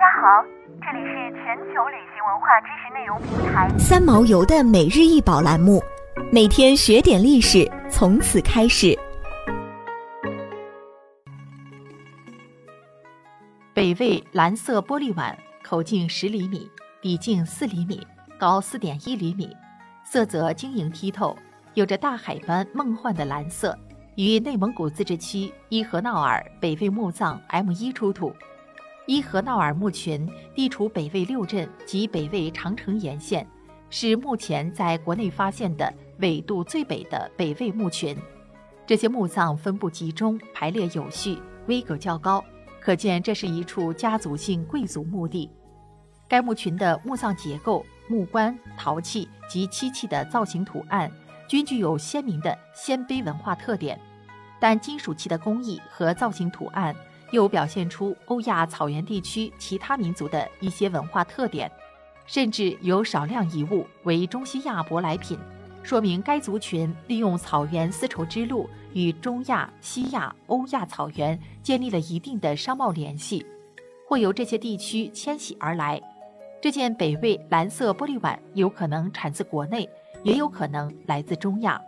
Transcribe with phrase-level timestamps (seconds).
[0.00, 0.42] 家好，
[0.80, 5.78] 这里是全球旅行文化知识内容平台三毛游的每日一宝栏目，
[6.32, 8.98] 每天学点历史，从此开始。
[13.74, 16.66] 北魏蓝色玻璃碗，口径十厘米，
[17.02, 18.00] 底径四厘米，
[18.38, 19.54] 高四点一厘米，
[20.02, 21.36] 色泽晶莹剔透，
[21.74, 23.78] 有着大海般梦幻的蓝色。
[24.16, 28.34] 于内蒙古自治区伊和淖尔北魏墓葬 M 一出土。
[29.10, 30.24] 伊河淖尔墓群
[30.54, 33.44] 地处北魏六镇及北魏长城沿线，
[33.88, 38.16] 是目前在国内发现的纬度最北的北魏墓群。
[38.86, 42.44] 这些墓葬分布集中，排列有序，规格较高，
[42.80, 45.50] 可见这是一处家族性贵族墓地。
[46.28, 51.10] 该墓群的墓葬结构、木棺、陶器及漆器的造型图案。
[51.48, 53.98] 均具有鲜明的鲜卑文化特点，
[54.60, 56.94] 但金属器的工艺和造型图案
[57.30, 61.70] 又表现出欧亚草原地区其他民族的一些文化特点，
[62.26, 65.38] 甚至有少量遗物为中西亚舶来品，
[65.82, 73.44] 说明该族群利用草原丝绸之路与中亚、西亚、欧亚草原建立了一定的商贸联系，
[74.08, 76.00] 或由这些地区迁徙而来。
[76.60, 79.88] 这件北魏蓝色玻璃碗有可能产自国内。
[80.22, 81.80] 也有可能来自中亚。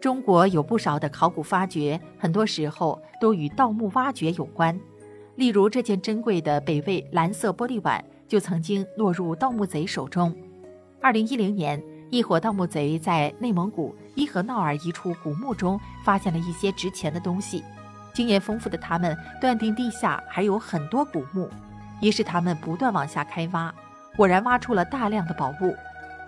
[0.00, 4.78] 中国有不少的考古发掘，很多时候都与盗墓挖掘有关。
[5.36, 10.34] 例如，这件珍贵的北魏蓝色玻璃碗就曾经落入盗墓贼手中。
[11.00, 17.62] 二零一零年，一伙盗墓贼在内蒙古伊河淖尔一处古墓中发现了一些值钱的东西。
[18.14, 21.50] 经验丰富的他们断定地下还有很多古墓，
[22.00, 23.74] 于是他们不断往下开挖，
[24.16, 25.74] 果然挖出了大量的宝物。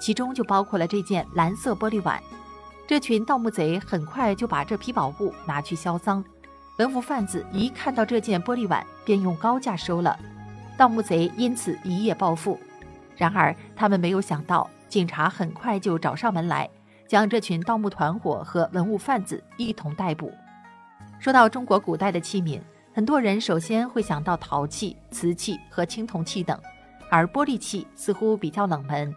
[0.00, 2.20] 其中就包括了这件蓝色玻璃碗。
[2.86, 6.22] 这群盗墓贼很快就把这批宝物拿去销赃，
[6.78, 10.18] 文物贩子一看到这件玻璃碗，便用高价收了，
[10.76, 12.60] 盗墓贼因此一夜暴富。
[13.16, 16.68] 然而他们没有想到，警察很快就找上门来，
[17.08, 20.30] 将这群盗墓团伙和文物贩子一同逮捕。
[21.18, 22.60] 说到中国古代的器皿，
[22.92, 26.60] 很多人首先会想到陶器、瓷器和青铜器等，
[27.10, 29.14] 而玻璃器似乎比较冷门。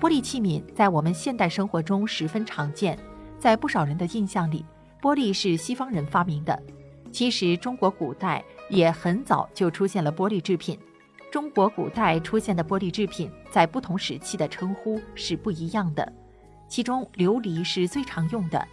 [0.00, 2.96] 玻璃器皿在我们现代生活中十分常见，
[3.36, 4.64] 在不少人的印象里，
[5.02, 6.62] 玻璃是西方人发明的。
[7.10, 10.78] 其实，中国古代也很早就出现了玻璃制品。
[11.32, 16.12] 中国古代出现的玻璃制品在不同时期的称呼是不一样的，
[16.68, 18.64] 其中琉璃是最常用的，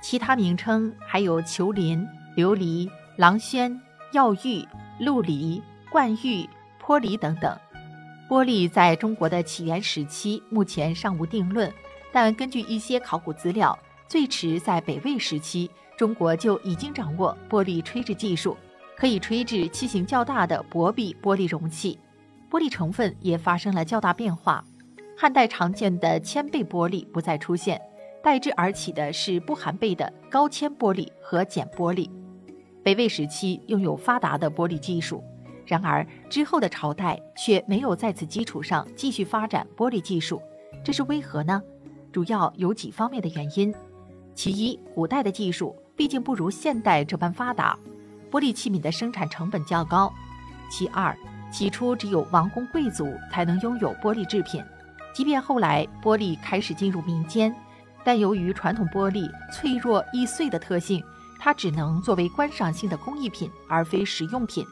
[0.00, 2.06] 其他名称还有球鳞、
[2.36, 3.78] 琉璃、琅宣、
[4.12, 4.64] 药玉、
[5.00, 5.60] 陆璃、
[5.90, 6.48] 冠玉、
[6.80, 7.58] 玻璃等等。
[8.28, 11.72] 玻璃在中国的起源时期目前尚无定论，
[12.12, 18.54] 但根据一些考古资料，最迟在北魏时期，中国就已经掌握玻璃吹制技术，
[18.94, 21.98] 可以吹制器型较大的薄壁玻璃容器。
[22.50, 24.62] 玻璃成分也发生了较大变化，
[25.16, 27.80] 汉代常见的铅倍玻璃不再出现，
[28.22, 32.10] 代之而起的是不含倍的高铅玻璃和碱玻璃。
[32.82, 35.24] 北魏时期拥有发达的玻璃技术。
[35.68, 40.40] 然而之后的朝代却没有在此基础上继续发展玻璃技术，
[40.82, 41.62] 这是为何呢？
[42.10, 43.72] 主要有几方面的原因。
[44.34, 47.78] 其一，古代的技术毕竟不如现代这般发达，
[48.30, 50.10] 玻璃器皿的生产成本较高。
[50.70, 51.14] 其二，
[51.52, 54.64] 起初只有王公贵族才能拥有玻璃制品，
[55.12, 57.54] 即便后来玻璃开始进入民间，
[58.02, 61.04] 但由于传统玻璃脆弱易碎的特性，
[61.38, 64.64] 它只能作为观赏性的工艺品，而非实用品。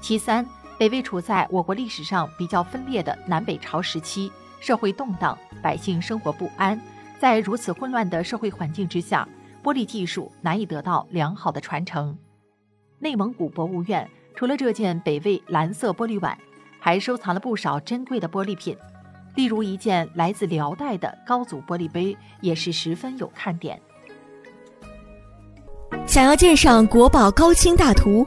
[0.00, 0.46] 其三，
[0.78, 4.30] 北魏处在我国历史上比较分裂的南北朝时期，
[4.60, 6.80] 社会动荡，百姓生活不安。
[7.18, 9.26] 在如此混乱的社会环境之下，
[9.64, 12.16] 玻璃技术难以得到良好的传承。
[12.98, 16.36] 内蒙古博物院除了这件北魏蓝色玻璃碗，
[16.78, 18.76] 还收藏了不少珍贵的玻璃品，
[19.34, 23.80] 例如一件来自辽代的高祖玻璃杯，也是十分有看点。
[26.06, 28.26] 想要鉴赏国宝高清大图，